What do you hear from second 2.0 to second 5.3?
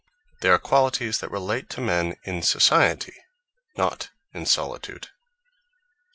in Society, not in Solitude.